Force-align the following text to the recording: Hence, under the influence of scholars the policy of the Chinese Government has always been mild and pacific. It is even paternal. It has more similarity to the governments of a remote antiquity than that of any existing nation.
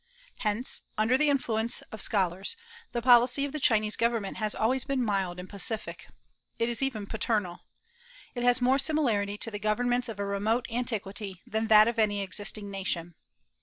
Hence, 0.39 0.81
under 0.97 1.15
the 1.15 1.29
influence 1.29 1.81
of 1.91 2.01
scholars 2.01 2.57
the 2.91 3.03
policy 3.03 3.45
of 3.45 3.51
the 3.51 3.59
Chinese 3.59 3.95
Government 3.95 4.37
has 4.37 4.55
always 4.55 4.83
been 4.83 5.05
mild 5.05 5.39
and 5.39 5.47
pacific. 5.47 6.07
It 6.57 6.69
is 6.69 6.81
even 6.81 7.05
paternal. 7.05 7.65
It 8.33 8.41
has 8.41 8.61
more 8.61 8.79
similarity 8.79 9.37
to 9.37 9.51
the 9.51 9.59
governments 9.59 10.09
of 10.09 10.17
a 10.17 10.25
remote 10.25 10.65
antiquity 10.71 11.43
than 11.45 11.67
that 11.67 11.87
of 11.87 11.99
any 11.99 12.21
existing 12.23 12.71
nation. 12.71 13.13